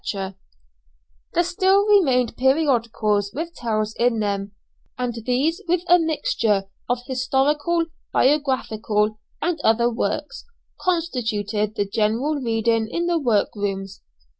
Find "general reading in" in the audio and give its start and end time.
11.87-13.05